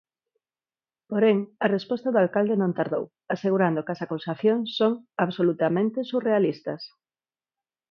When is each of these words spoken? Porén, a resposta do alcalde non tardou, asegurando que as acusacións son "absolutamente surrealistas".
Porén, 1.11 1.37
a 1.65 1.67
resposta 1.75 2.09
do 2.11 2.21
alcalde 2.23 2.55
non 2.61 2.75
tardou, 2.79 3.03
asegurando 3.35 3.83
que 3.85 3.93
as 3.95 4.03
acusacións 4.05 4.67
son 4.79 4.91
"absolutamente 5.25 5.99
surrealistas". 6.11 6.81